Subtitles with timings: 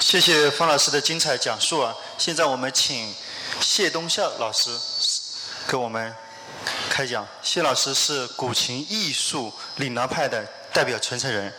[0.00, 1.94] 谢谢方老师的精彩讲述啊！
[2.18, 3.14] 现在我们请
[3.60, 4.70] 谢东孝老师
[5.68, 6.14] 给我们
[6.90, 7.26] 开讲。
[7.42, 11.52] 谢老师是古琴艺术岭南派的代表传承人，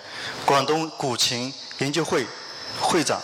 [0.45, 2.25] 广东古琴研究会
[2.79, 3.21] 会长，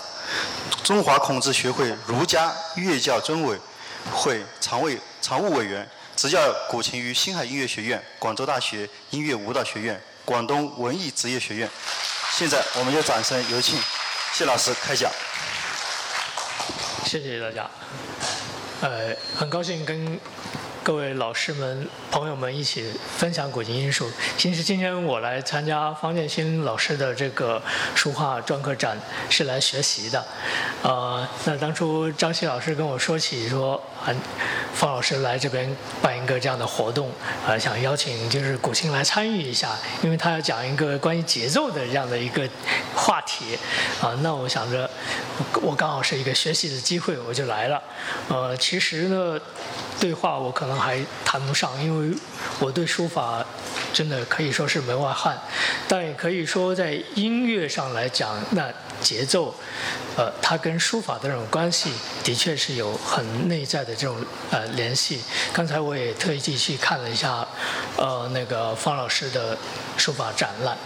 [0.83, 3.59] 中华孔子学会儒家乐教专委
[4.13, 6.39] 会常委常务委员，执教
[6.69, 11.69] 古琴于星海音乐学院、广州大学音乐舞蹈学院、广东文艺职业学院。
[12.31, 13.77] 现在我们就掌声有请。
[14.33, 15.11] 谢老师开讲。
[17.05, 17.69] 谢谢大家。
[18.81, 20.19] 呃，很高兴跟
[20.83, 24.09] 各位老师们、朋友们一起分享古琴艺术。
[24.35, 27.61] 其实今天我来参加方建新老师的这个
[27.93, 28.97] 书画专科展
[29.29, 30.25] 是来学习的。
[30.81, 34.09] 呃，那当初张希老师跟我说起说，啊，
[34.73, 35.69] 方老师来这边
[36.01, 37.11] 办一个这样的活动，
[37.45, 42.49] 呃，想邀请就是古琴来参与一下，因为他要讲一个关于节奏的这样的一个
[42.95, 43.55] 话题，
[44.01, 44.89] 啊，那我想着
[45.61, 47.79] 我刚好是一个学习的机会，我就来了。
[48.29, 49.39] 呃，其实呢，
[49.99, 52.15] 对话我可能还谈不上，因为
[52.59, 53.45] 我对书法
[53.93, 55.39] 真的可以说是门外汉，
[55.87, 59.55] 但也可以说在音乐上来讲，那节奏，
[60.15, 61.91] 呃，它跟书法的这种关系
[62.23, 64.17] 的确是有很内在的这种
[64.49, 65.21] 呃联系。
[65.51, 67.47] 刚才我也特意去看了一下，
[67.97, 69.57] 呃，那个方老师的
[69.97, 70.77] 书法展览。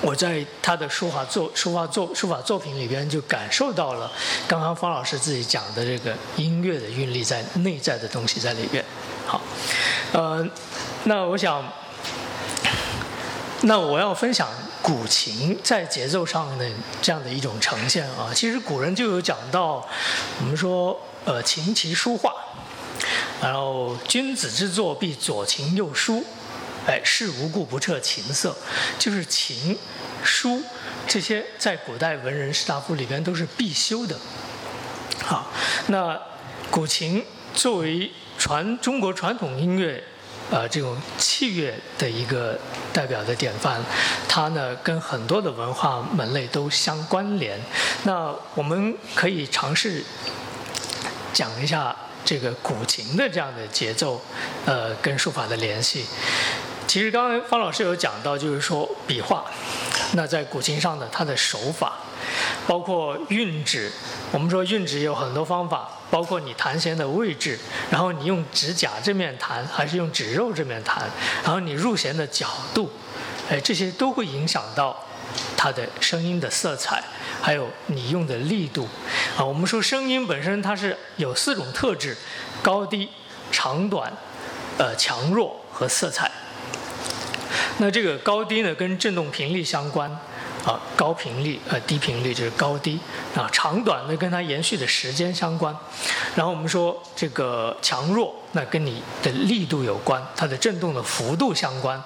[0.00, 4.10] 我在他的书法作、书法作、书法作品里边就感受到了
[4.46, 8.84] 刚刚方老师自己讲的这个音乐的韵律在内在的东西在里边。
[9.26, 9.40] 好，
[10.12, 10.48] 呃，
[11.04, 11.64] 那我想，
[13.62, 14.48] 那我要分享
[14.80, 16.64] 古琴在节奏上的
[17.02, 18.30] 这样的一种呈现啊。
[18.32, 19.84] 其实古人就有讲到，
[20.40, 22.32] 我们说呃琴棋书画，
[23.42, 26.24] 然后君子之作必左琴右书。
[26.86, 28.56] 哎，事无故不彻琴瑟，
[28.98, 29.78] 就是琴、
[30.22, 30.62] 书
[31.06, 34.16] 这些在古代文人士大夫里边都是必修的。
[35.24, 35.50] 好，
[35.88, 36.18] 那
[36.70, 40.02] 古琴作为传中国传统音乐，
[40.50, 42.58] 呃，这种器乐的一个
[42.92, 43.80] 代表的典范，
[44.26, 47.60] 它呢跟很多的文化门类都相关联。
[48.04, 50.02] 那我们可以尝试
[51.34, 54.22] 讲一下这个古琴的这样的节奏，
[54.64, 56.06] 呃，跟书法的联系。
[56.88, 59.44] 其实刚才方老师有讲到，就是说笔画，
[60.14, 61.98] 那在古琴上的它的手法，
[62.66, 63.92] 包括运指，
[64.32, 67.58] 我们说运指有很多方法，包括你弹弦的位置，
[67.90, 71.04] 然后你用指甲这面弹还是用指肉这面弹，
[71.44, 72.90] 然后你入弦的角度，
[73.50, 75.04] 哎，这些都会影响到
[75.58, 77.04] 它的声音的色彩，
[77.42, 78.88] 还有你用的力度。
[79.36, 82.16] 啊，我们说声音本身它是有四种特质：
[82.62, 83.10] 高低、
[83.52, 84.10] 长短、
[84.78, 86.30] 呃强弱和色彩。
[87.80, 90.10] 那这个高低呢，跟振动频率相关，
[90.64, 92.98] 啊，高频率呃低频率就是高低，
[93.36, 95.74] 啊，长短呢跟它延续的时间相关，
[96.34, 101.96] 然后我们说这个强弱，那跟你的力度有关，它的振动的幅度相关，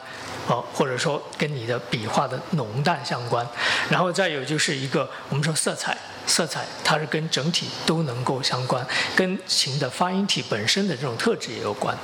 [0.46, 3.46] 啊，或者说跟你的笔画的浓淡相关，
[3.88, 5.96] 然后再有就是一个我们说色彩。
[6.26, 11.96] 色彩它是跟整体都能够相关，跟琴的发音体本身的这种特质也有关。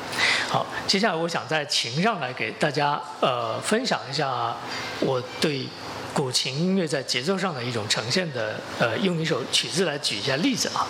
[0.48, 4.56] 好，接下来我想在琴上来给大家呃分享一下
[5.00, 5.66] 我对
[6.12, 10.86] 古琴音乐在节奏上的一种呈现的呃，用一首曲子来举一下例子啊。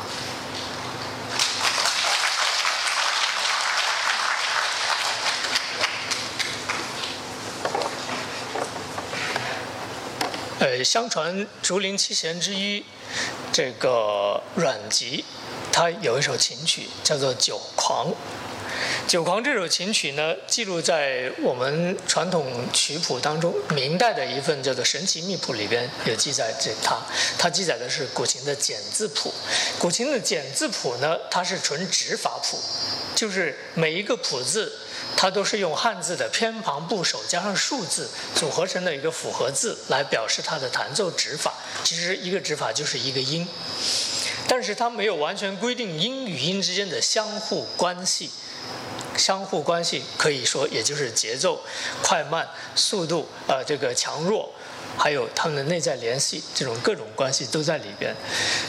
[10.84, 12.84] 相传竹林七贤之一。
[13.52, 15.24] 这个阮籍，
[15.72, 18.06] 他有一首琴曲叫做《酒狂》。
[19.10, 26.54] 《酒狂》这首琴曲呢，记录在我们传统曲谱当中，明代的一份叫做《神奇秘谱》里边有记载。
[26.60, 26.98] 这它，
[27.38, 29.32] 它记载的是古琴的简字谱。
[29.78, 32.58] 古琴的简字谱呢，它是纯指法谱，
[33.14, 34.72] 就是每一个谱字。
[35.20, 41.52] 它都是用汉字的偏旁部首加上数字组合成的一个复合字来表示它的弹奏指法。
[41.82, 43.48] 其实一个指法就是一个音，
[44.46, 48.30] 但是它没有完全规定音与音之间的相互关系。
[49.16, 51.60] 相互关系可以说也就是节奏、
[52.00, 54.48] 快慢、速度、呃这个强弱，
[54.96, 58.14] 还有它们的内在联系，这种各种关系都在里边。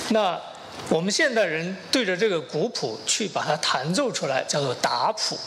[0.07, 0.41] 那
[0.89, 5.38] 我们现代人对着这个古谱去把它弹奏出来，叫做打谱。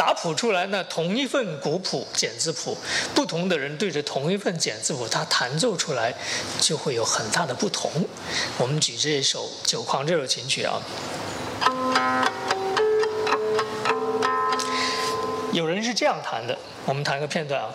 [0.00, 2.74] 打谱出来呢，同一份古谱简字谱，
[3.14, 6.14] 不同的人对着同一份简字谱，他弹奏出来
[6.58, 7.90] 就会有很大的不同。
[8.56, 10.80] 我们举这一首《酒狂》这首琴曲啊，
[15.52, 16.56] 有人是这样弹的，
[16.86, 17.68] 我们弹个片段啊。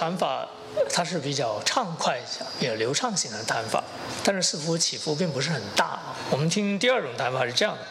[0.00, 0.48] 弹法
[0.90, 2.18] 它是比较畅快、
[2.58, 3.84] 比较流畅型的弹法，
[4.24, 5.98] 但是似乎起伏并不是很大。
[6.30, 7.82] 我们听第二种弹法是这样的。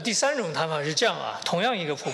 [0.00, 2.10] 第三种谈法是这样啊，同样一个谱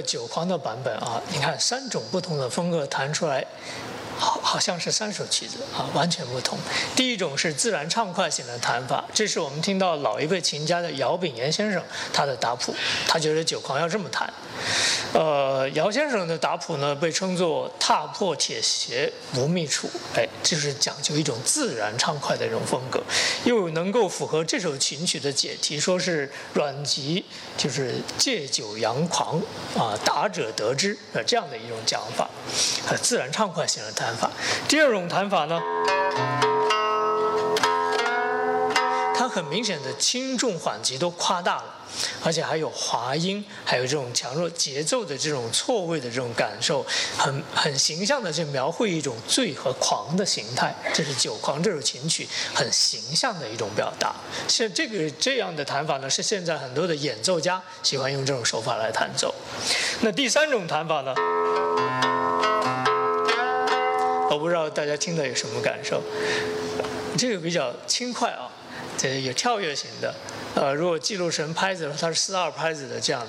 [0.00, 0.10] 本。
[0.10, 3.46] 九狂的版本啊，你看三种不同的风格弹出来。
[4.18, 6.58] 好，好像是三首曲子啊，完全不同。
[6.96, 11.82] 第一种是自然畅快型的弹法，这是我们听到老一辈琴家的姚炳炎先生
[12.12, 12.74] 他的答谱，
[13.06, 14.30] 他觉得九狂要这么弹。
[15.12, 23.02] 呃，姚先生的打谱呢，被称作踏破铁鞋无觅处，哎，就是讲究一种自然畅快的一种风格，
[23.44, 27.24] 又能够符合这首琴曲的解题，说是阮籍
[27.56, 29.40] 就是借酒扬狂
[29.76, 32.30] 啊，打者得之呃这样的一种讲法，
[32.88, 33.90] 呃，自然畅快型的。
[34.00, 34.30] 弹法，
[34.66, 35.60] 第二种弹法呢，
[39.20, 41.74] 它很明显的轻重缓急都夸大了，
[42.24, 46.82] 而且还有滑音，还有这种强弱节奏的这种错位的这种感受，
[47.18, 50.74] 很很形象的去描绘一种醉和狂的形态。
[50.94, 54.14] 这是《酒狂》这首琴曲很形象的一种表达。
[54.48, 59.34] 像这个这样的弹法呢，是现在很多的演奏家喜欢用这种手法来弹奏。
[60.00, 61.14] 那第三种弹法呢？
[64.30, 66.00] 我不知道大家听的有什么感受，
[67.18, 68.48] 这个比较轻快啊，
[69.00, 70.14] 这有跳跃型的，
[70.54, 73.28] 呃，如果记录成拍子的话，它是四二拍子的这样的。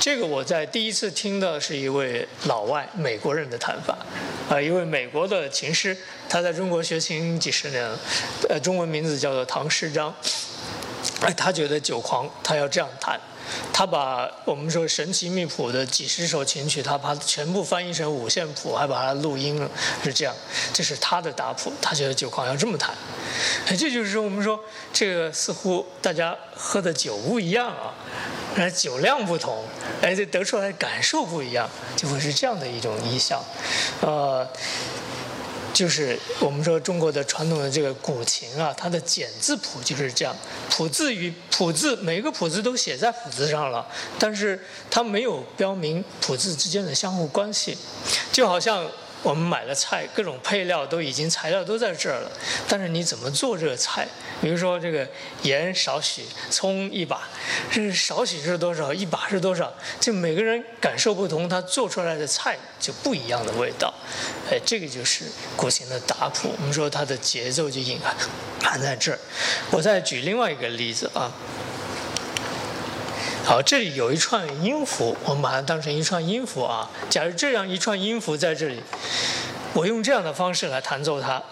[0.00, 3.98] 这个我在第一次听的是一位老外美国人的弹法，
[4.48, 5.94] 呃，一位美国的琴师，
[6.26, 7.98] 他在中国学琴几十年了，
[8.48, 10.14] 呃，中文名字叫做唐诗章，
[11.20, 13.20] 哎，他觉得酒狂，他要这样弹。
[13.72, 19.70] 他把我们说神奇密谱的几十首琴曲，他把全部翻译成五线谱，还把它录音了，
[20.02, 20.34] 是这样。
[20.72, 22.90] 这是他的打谱，他觉得酒狂要这么弹。
[23.66, 24.58] 这就是说我们说
[24.92, 27.94] 这个似乎大家喝的酒不一样啊，
[28.56, 29.64] 哎，酒量不同，
[30.02, 33.42] 哎，这得出来感受不一样，就会是这样的一种意象，
[34.00, 34.46] 呃。
[35.80, 40.36] 就是我们说中国的传统的这个古琴啊，它的简字谱就是这样，
[40.68, 43.86] 谱字与谱字每一个谱字都写在谱字上了，
[44.18, 47.78] 但是它没有标明谱字之间的相互关系，
[48.30, 48.86] 就好像。
[49.22, 52.30] 我们买了菜，各种配料都已经材料都在这儿了，
[52.66, 54.08] 但是你怎么做这个菜？
[54.40, 55.06] 比如说这个
[55.42, 57.28] 盐少许，葱一把，
[57.70, 59.72] 这少许是多少，一把是多少？
[60.00, 63.92] 就每个人感受不同，他做出来的菜就不一样的味道。
[64.50, 65.24] 哎，这个就是
[65.54, 66.54] 古琴的打谱。
[66.58, 68.00] 我们说它的节奏就隐
[68.62, 69.18] 含在这儿。
[69.70, 71.30] 我再举另外一个例子啊。
[73.44, 76.88] 好，这里有一串音符，我们把它当成一串音符啊。
[77.08, 78.80] 假如这样一串音符在这里，
[79.72, 81.42] 我用这样的方式来弹奏它，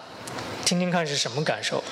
[0.63, 1.83] 听听看是什么感受。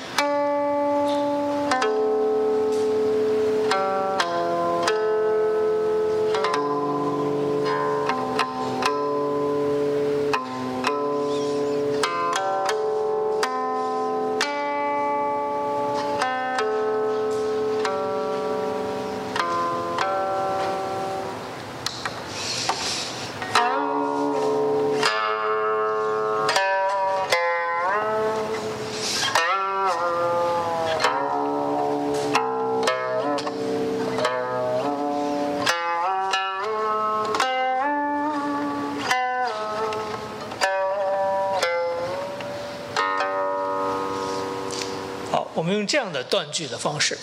[45.87, 47.17] 这样的断句的方式，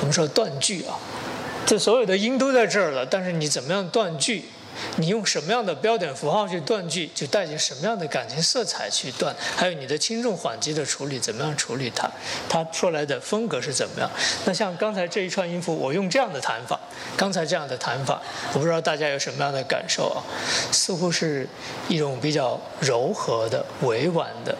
[0.00, 0.98] 我们说断句啊，
[1.64, 4.44] 这所有的音都在这儿了，但是你怎么样断句？
[4.96, 12.06] 你用什么样的标点符号去断句，就带进什么样的感情色彩去断，还有你的轻重缓急的处理，怎么样处理它，
[12.46, 14.10] 它出来的风格是怎么样？
[14.44, 16.78] 那像刚才这一串音符，我用这样的弹法，
[17.16, 18.20] 刚才这样的弹法，
[18.52, 20.20] 我不知道大家有什么样的感受啊？
[20.70, 21.48] 似乎是
[21.88, 24.54] 一种比较柔和的、委婉的，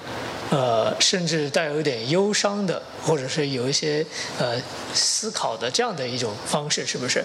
[0.50, 4.06] 呃，甚至带有一点忧伤的，或者是有一些
[4.38, 4.60] 呃
[4.94, 7.24] 思考的这样的一种方式，是不是？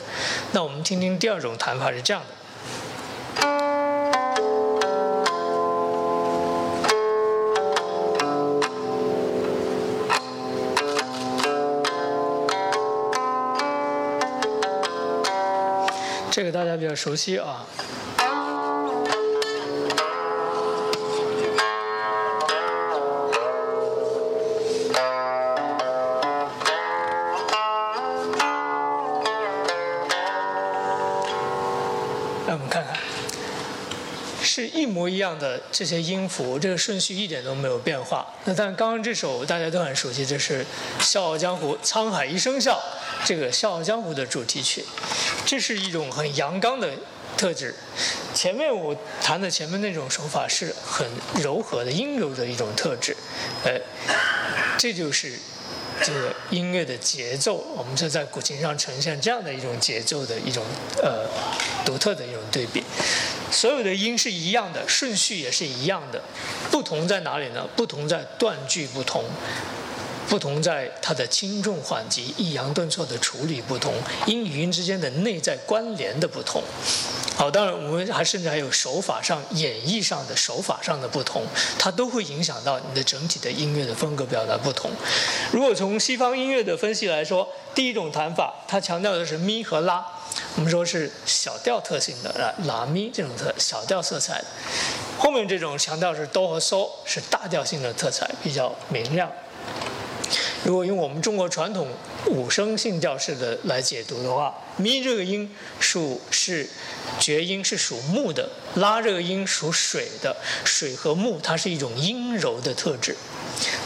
[0.54, 2.28] 那我们听听第二种弹法是这样的。
[16.32, 17.66] 这个大家比较熟悉啊。
[35.32, 38.28] 样的这些音符，这个顺序一点都没有变化。
[38.44, 40.64] 那但刚刚这首大家都很熟悉，这是
[41.04, 42.80] 《笑傲江湖》“沧海一声笑”
[43.24, 44.84] 这个《笑傲江湖》的主题曲，
[45.46, 46.90] 这是一种很阳刚的
[47.38, 47.74] 特质。
[48.34, 51.08] 前面我弹的前面那种手法是很
[51.42, 53.16] 柔和的、阴柔的一种特质，
[53.64, 53.80] 呃，
[54.78, 55.38] 这就是
[56.04, 57.56] 这个音乐的节奏。
[57.78, 60.64] 我们就在古琴上呈现这样的一种节奏的一种
[61.02, 61.28] 呃
[61.86, 62.84] 独特的一种对比。
[63.52, 66.22] 所有的音是一样的，顺序也是一样的，
[66.72, 67.68] 不同在哪里呢？
[67.76, 69.24] 不同在断句不同。
[70.30, 73.94] 不同在它的轻重缓急、抑扬顿挫的处理不同，
[74.26, 76.64] 音与音之间的内在关联的不同。
[77.36, 81.44] 好，当然我们还甚至还有手法上、演绎上的手法上的不同，
[81.78, 84.90] 它都会影响到你的整体的音乐的风格表达不同。
[85.52, 90.06] 如果从西方音乐的分析来说，第一种弹法，它强调的是咪和拉，
[90.56, 94.44] 我们说是小调特性的拉拉咪这种特小调色彩。
[95.18, 99.32] 后面这种强调是哆和嗦，是大调性的特彩，比较明亮。
[100.64, 101.88] 如果用我们中国传统
[102.28, 106.70] 五声性调式的来解读的话，咪这个音属是
[107.20, 113.16] 绝音，是属木的；拉这个音属水的，水和木它是一种阴柔的特质。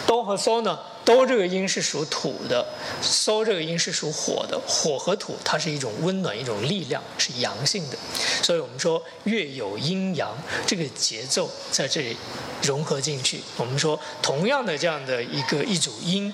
[0.05, 2.65] 哆和嗦呢，哆这个音是属土的，
[3.01, 7.97] 嗦这个音是属火的，火和土它是一种温暖，一种力量，是阳性的。
[8.41, 10.35] 所以我们说乐有阴阳，
[10.65, 12.17] 这个节奏在这里
[12.63, 13.41] 融合进去。
[13.57, 16.33] 我们说同样的这样的一个一组音。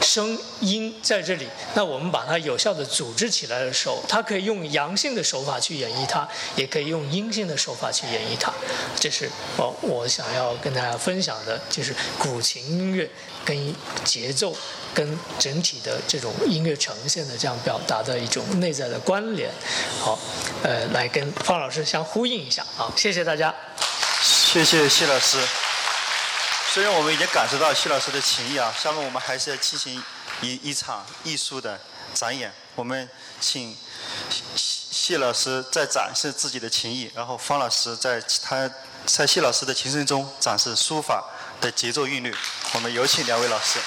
[0.00, 8.52] 声音在这里，那我们把它有效的组织起来的时候，它可以用阳性的手法去演绎它，也可以用阴性的手法去演绎它。
[8.98, 13.08] 这是我我想要跟大家分享的，就是古琴音乐
[13.46, 13.74] 跟
[14.04, 14.54] 节奏
[14.92, 19.50] 跟整体的这种音乐呈现的这样表达的一种内在的关联。
[20.00, 20.18] 好，
[20.62, 23.54] 呃，来跟方老师相呼应一下啊，谢谢大家。
[24.20, 25.38] 谢谢谢老师。
[26.74, 30.02] 虽然我们已经感受到谢老师的情谊啊，下面我们还是要进行
[30.42, 31.80] 一一场艺术的
[32.12, 32.52] 展演。
[32.74, 33.08] 我们
[33.40, 33.74] 请
[34.56, 38.70] 谢老师再展示自己的情谊，然后方老师在他
[39.06, 41.24] 在谢老师的琴声中展示书法
[41.60, 42.34] 的节奏韵律。
[42.74, 43.78] 我们有请两位老师。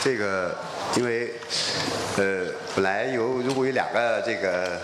[0.00, 0.56] 这个，
[0.94, 1.34] 因为，
[2.16, 4.80] 呃，本来有如果有两个这个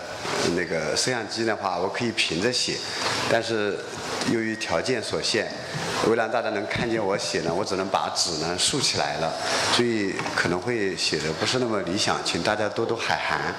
[0.55, 2.77] 那个摄像机的话，我可以平着写，
[3.29, 3.79] 但是
[4.29, 5.49] 由于条件所限，
[6.05, 9.33] 为了让大家能看见我写呢，我只能把纸呢竖起来了，
[9.73, 13.55] 所以可能会写的不是那么理想，请大家多多海涵。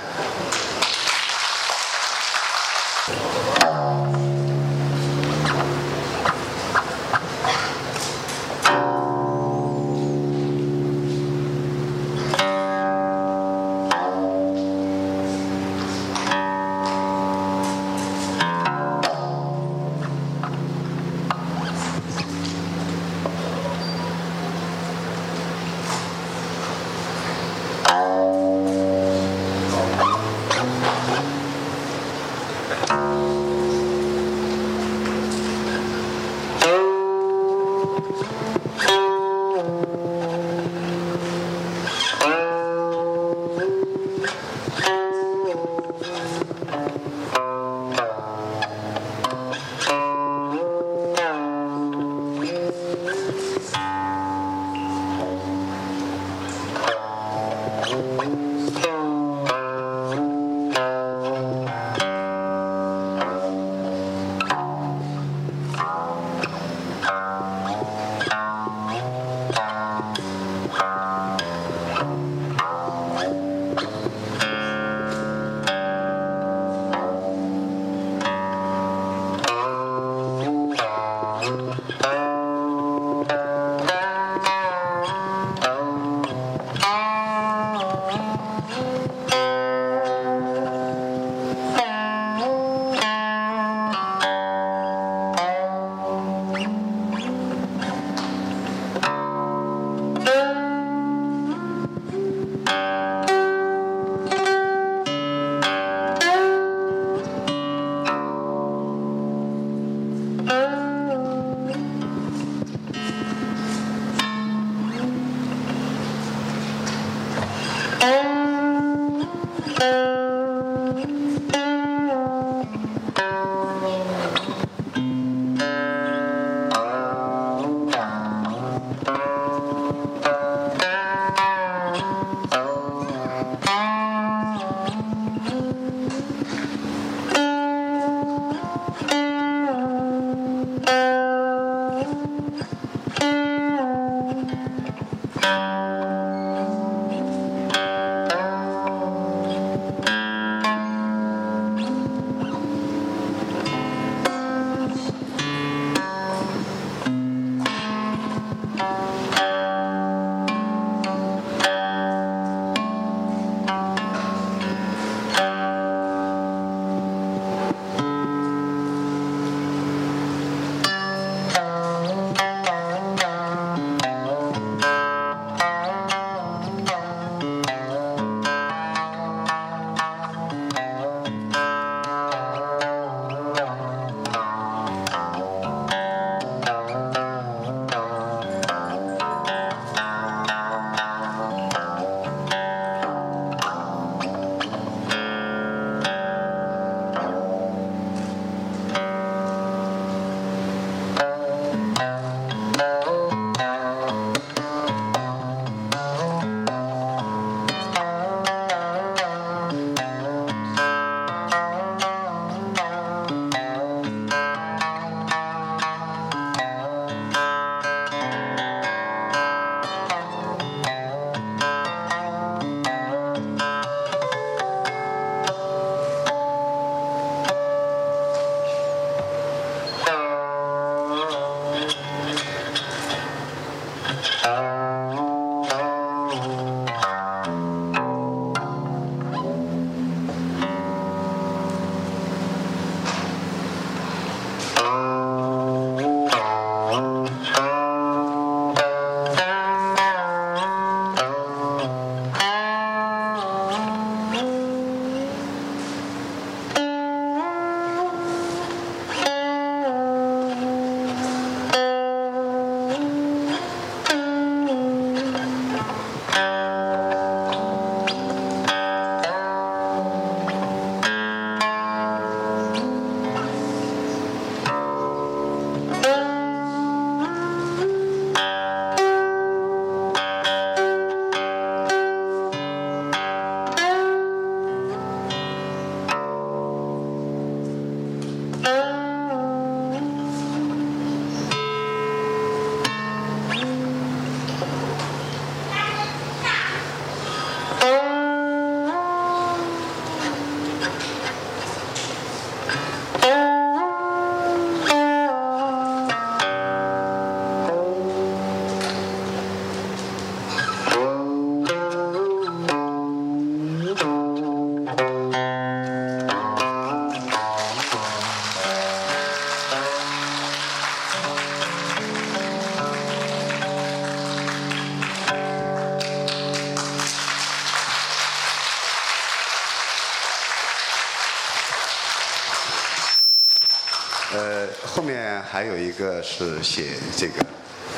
[335.99, 337.45] 个是写这个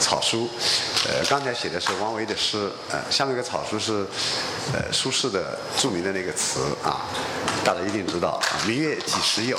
[0.00, 0.48] 草书，
[1.08, 4.06] 呃，刚才写的是王维的诗，呃，下面一个草书是
[4.72, 7.04] 呃苏轼的著名的那个词啊，
[7.64, 9.58] 大家一定知道啊，明月几时有。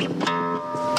[0.00, 0.97] あっ。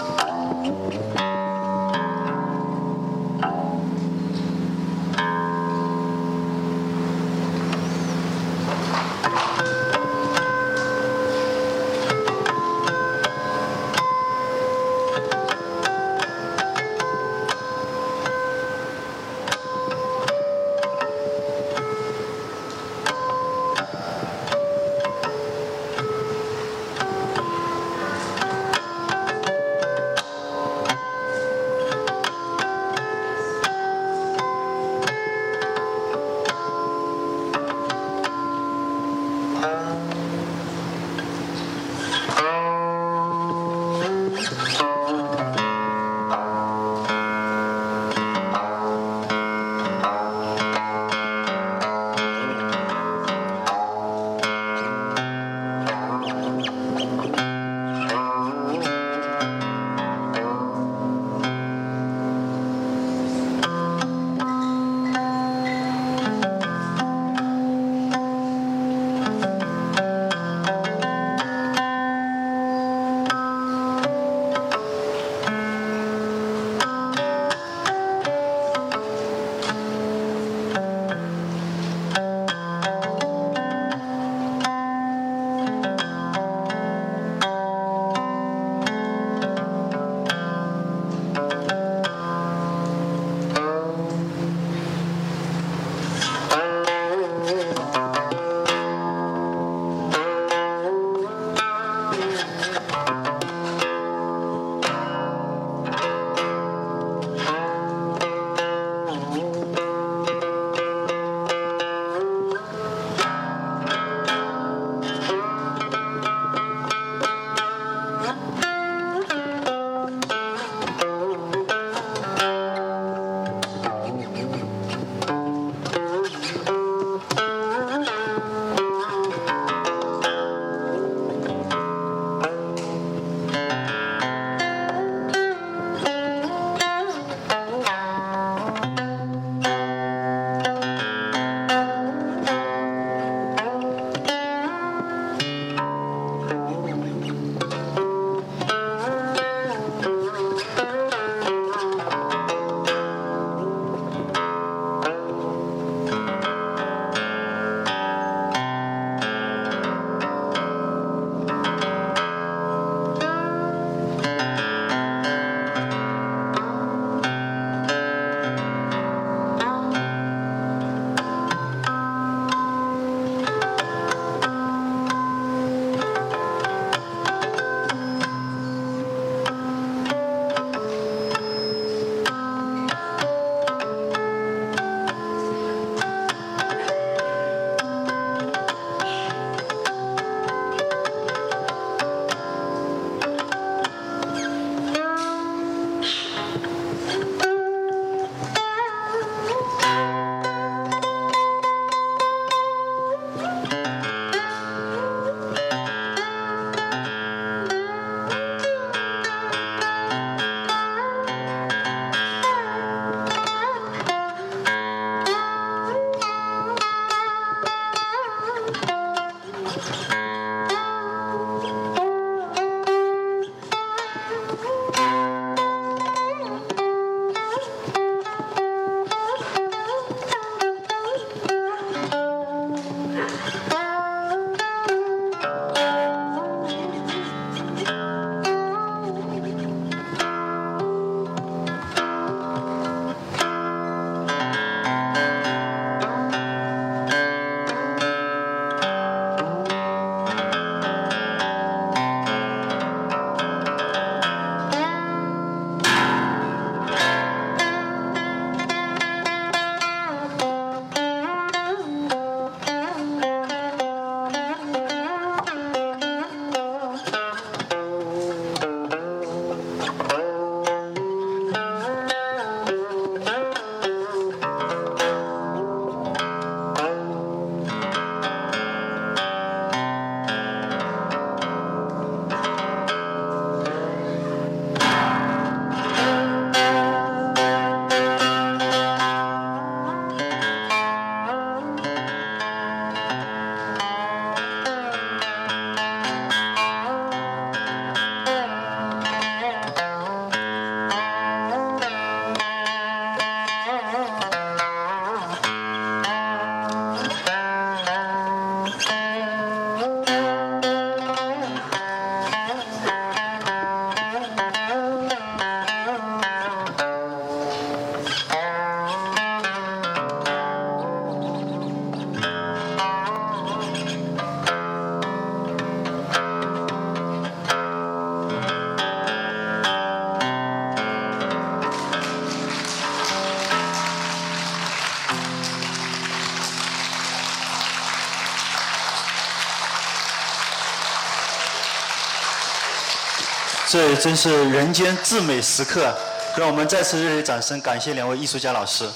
[343.71, 345.95] 这真是人间至美时刻，
[346.35, 348.89] 让我们再次热烈掌声感谢两位艺术家老师。